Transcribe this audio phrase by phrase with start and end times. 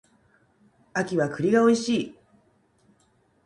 [0.93, 2.15] 秋は栗が美味しい